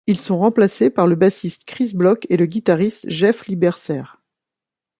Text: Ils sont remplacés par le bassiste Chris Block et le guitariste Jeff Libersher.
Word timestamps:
Ils 0.07 0.19
sont 0.19 0.39
remplacés 0.39 0.89
par 0.89 1.05
le 1.05 1.15
bassiste 1.15 1.63
Chris 1.65 1.91
Block 1.93 2.25
et 2.31 2.37
le 2.37 2.47
guitariste 2.47 3.07
Jeff 3.07 3.45
Libersher. 3.45 4.01